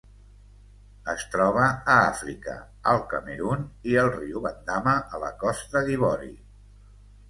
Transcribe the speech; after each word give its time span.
Es 1.13 1.25
troba 1.35 1.65
a 1.73 1.99
Àfrica: 2.07 2.57
el 2.95 3.05
Camerun 3.13 3.69
i 3.93 3.97
el 4.07 4.13
riu 4.19 4.45
Bandama 4.51 4.99
a 5.17 5.25
la 5.29 5.35
Costa 5.47 5.89
d'Ivori. 5.89 6.37